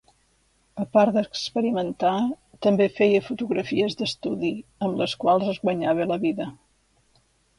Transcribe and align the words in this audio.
A 0.83 0.85
part 0.95 1.17
d'experimentar, 1.17 2.13
també 2.67 2.87
feia 2.95 3.21
fotografies 3.27 3.97
d'estudi, 4.01 4.51
amb 4.87 4.99
les 5.05 5.13
quals 5.25 5.47
es 5.53 5.63
guanyava 5.67 6.09
la 6.13 6.19
vida. 6.27 6.49